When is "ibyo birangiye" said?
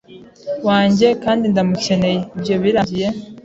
2.35-3.07